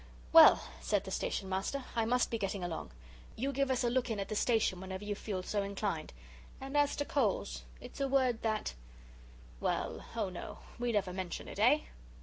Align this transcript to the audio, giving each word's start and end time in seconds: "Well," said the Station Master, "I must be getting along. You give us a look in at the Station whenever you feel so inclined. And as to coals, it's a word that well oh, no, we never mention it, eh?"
"Well," 0.33 0.63
said 0.79 1.03
the 1.03 1.11
Station 1.11 1.47
Master, 1.47 1.83
"I 1.95 2.05
must 2.05 2.31
be 2.31 2.39
getting 2.39 2.63
along. 2.63 2.89
You 3.35 3.51
give 3.53 3.69
us 3.69 3.83
a 3.83 3.89
look 3.91 4.09
in 4.09 4.19
at 4.19 4.29
the 4.29 4.35
Station 4.35 4.81
whenever 4.81 5.03
you 5.03 5.13
feel 5.13 5.43
so 5.43 5.61
inclined. 5.61 6.11
And 6.59 6.75
as 6.75 6.95
to 6.95 7.05
coals, 7.05 7.61
it's 7.79 8.01
a 8.01 8.07
word 8.07 8.41
that 8.41 8.73
well 9.59 10.03
oh, 10.15 10.29
no, 10.29 10.57
we 10.79 10.91
never 10.91 11.13
mention 11.13 11.47
it, 11.47 11.59
eh?" 11.59 11.81